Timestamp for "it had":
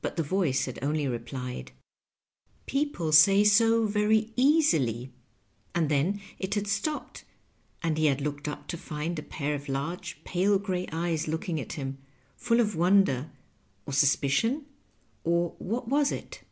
6.38-6.68